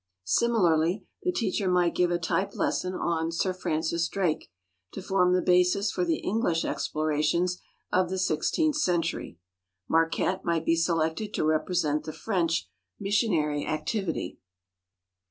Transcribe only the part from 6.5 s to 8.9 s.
explorations of the sixteenth